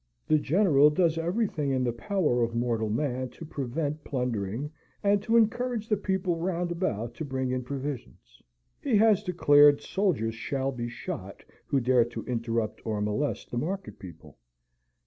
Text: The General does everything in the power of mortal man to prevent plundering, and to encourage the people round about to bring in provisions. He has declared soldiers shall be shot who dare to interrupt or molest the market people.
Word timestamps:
The 0.27 0.39
General 0.39 0.89
does 0.89 1.19
everything 1.19 1.69
in 1.69 1.83
the 1.83 1.93
power 1.93 2.41
of 2.41 2.55
mortal 2.55 2.89
man 2.89 3.29
to 3.29 3.45
prevent 3.45 4.03
plundering, 4.03 4.71
and 5.03 5.21
to 5.21 5.37
encourage 5.37 5.87
the 5.87 5.95
people 5.95 6.37
round 6.37 6.71
about 6.71 7.13
to 7.13 7.23
bring 7.23 7.51
in 7.51 7.61
provisions. 7.61 8.41
He 8.81 8.95
has 8.95 9.21
declared 9.21 9.79
soldiers 9.79 10.33
shall 10.33 10.71
be 10.71 10.89
shot 10.89 11.43
who 11.67 11.79
dare 11.79 12.05
to 12.05 12.25
interrupt 12.25 12.83
or 12.83 12.99
molest 12.99 13.51
the 13.51 13.59
market 13.59 13.99
people. 13.99 14.39